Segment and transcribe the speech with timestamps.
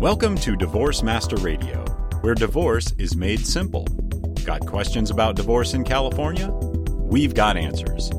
[0.00, 1.84] Welcome to Divorce Master Radio,
[2.22, 3.84] where divorce is made simple.
[4.46, 6.48] Got questions about divorce in California?
[6.48, 8.10] We've got answers.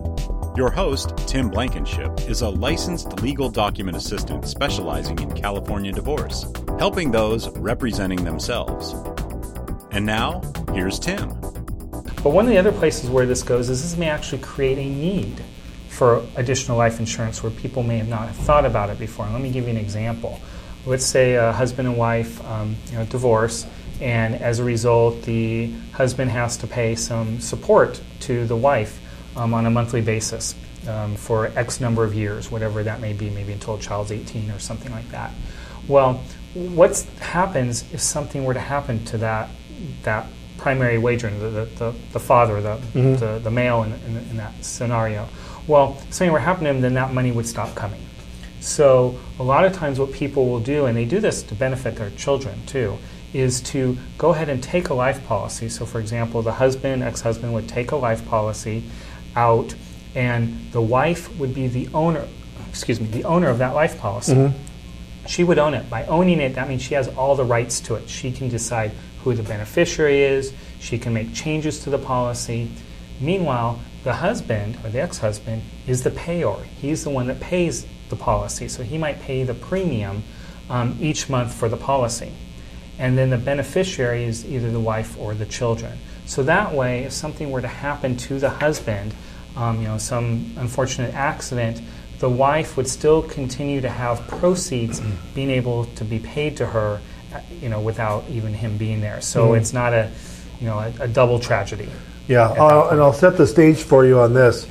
[0.56, 6.46] Your host, Tim Blankenship, is a licensed legal document assistant specializing in California divorce,
[6.78, 8.94] helping those representing themselves.
[9.92, 10.42] And now,
[10.74, 11.30] here's Tim.
[12.22, 14.88] But one of the other places where this goes is this may actually create a
[14.88, 15.42] need
[16.02, 19.26] for additional life insurance where people may have not thought about it before.
[19.26, 20.42] And let me give you an example
[20.86, 23.66] let's say a husband and wife um, you know, divorce,
[24.00, 29.00] and as a result, the husband has to pay some support to the wife
[29.38, 30.56] um, on a monthly basis
[30.88, 34.50] um, for X number of years, whatever that may be, maybe until a child's 18
[34.50, 35.32] or something like that.
[35.88, 36.16] Well,
[36.56, 39.50] what happens if something were to happen to that
[40.04, 40.28] that
[40.62, 43.16] primary wage earner, the, the, the father, the, mm-hmm.
[43.16, 45.28] the, the, male in, in, in that scenario?
[45.68, 48.02] Well, something were to happen to him, then that money would stop coming.
[48.60, 51.96] So a lot of times what people will do, and they do this to benefit
[51.96, 52.98] their children too,
[53.34, 55.68] is to go ahead and take a life policy.
[55.68, 58.84] So for example, the husband, ex-husband would take a life policy
[59.36, 59.74] out
[60.14, 62.28] and the wife would be the owner,
[62.70, 64.34] excuse me, the owner of that life policy.
[64.34, 65.28] Mm-hmm.
[65.28, 65.90] She would own it.
[65.90, 68.10] By owning it, that means she has all the rights to it.
[68.10, 68.92] She can decide
[69.24, 72.70] who the beneficiary is, she can make changes to the policy.
[73.20, 76.56] Meanwhile, the husband or the ex husband is the payer.
[76.82, 78.68] He's the one that pays the policy.
[78.68, 80.24] So he might pay the premium
[80.70, 82.32] um, each month for the policy.
[82.98, 85.98] And then the beneficiary is either the wife or the children.
[86.26, 89.14] So that way, if something were to happen to the husband,
[89.56, 91.82] um, you know, some unfortunate accident,
[92.20, 95.02] the wife would still continue to have proceeds
[95.34, 97.02] being able to be paid to her,
[97.62, 99.22] you know, without even him being there.
[99.22, 99.62] So mm-hmm.
[99.62, 100.12] it's not a,
[100.60, 101.90] you know, a, a double tragedy.
[102.28, 104.68] Yeah, uh, and I'll set the stage for you on this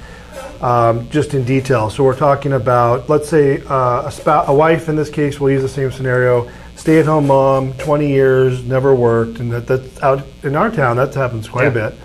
[0.60, 1.90] um, just in detail.
[1.90, 5.52] So we're talking about, let's say, uh, a, spouse, a wife in this case, we'll
[5.52, 10.02] use the same scenario, stay at home mom, 20 years, never worked, and that, that's
[10.02, 11.86] out in our town, that happens quite yeah.
[11.86, 11.98] a bit.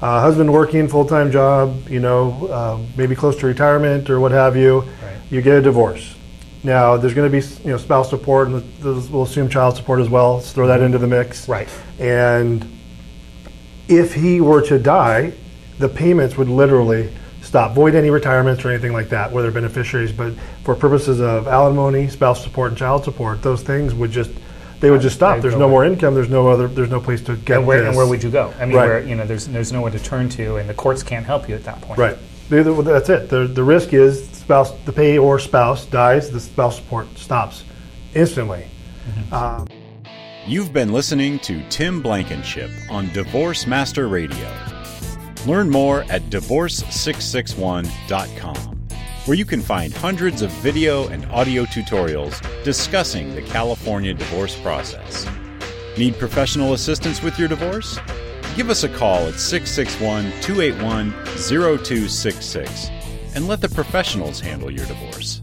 [0.00, 4.32] Uh, husband working, full time job, you know, uh, maybe close to retirement or what
[4.32, 5.16] have you, right.
[5.30, 6.16] you get a divorce.
[6.64, 10.08] Now, there's going to be you know spouse support, and we'll assume child support as
[10.08, 10.36] well.
[10.36, 10.86] Let's throw that mm-hmm.
[10.86, 11.48] into the mix.
[11.48, 11.68] Right.
[11.98, 12.66] And
[13.88, 15.32] if he were to die,
[15.78, 17.12] the payments would literally
[17.42, 17.74] stop.
[17.74, 20.12] Void any retirements or anything like that where they're beneficiaries.
[20.12, 24.30] But for purposes of alimony, spouse support, and child support, those things would just
[24.82, 25.40] they would just stop.
[25.40, 26.14] There's no more income.
[26.14, 26.66] There's no other.
[26.66, 27.58] There's no place to get.
[27.58, 28.52] And where, and where would you go?
[28.58, 28.86] I mean, right.
[28.86, 31.54] where you know, there's there's nowhere to turn to, and the courts can't help you
[31.54, 31.98] at that point.
[31.98, 32.18] Right.
[32.48, 33.28] That's it.
[33.30, 36.30] The the risk is spouse the payor spouse dies.
[36.30, 37.64] The spouse support stops
[38.14, 38.66] instantly.
[39.08, 39.34] Mm-hmm.
[39.34, 39.66] Um,
[40.46, 44.54] You've been listening to Tim Blankenship on Divorce Master Radio.
[45.46, 48.88] Learn more at divorce661.com,
[49.24, 55.26] where you can find hundreds of video and audio tutorials discussing the California divorce process.
[55.96, 57.98] Need professional assistance with your divorce?
[58.54, 62.90] Give us a call at 661 281 0266
[63.34, 65.42] and let the professionals handle your divorce.